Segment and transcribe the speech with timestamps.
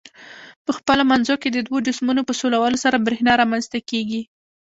[0.65, 4.21] په خپلو منځو کې د دوو جسمونو په سولولو سره برېښنا رامنځ ته کیږي.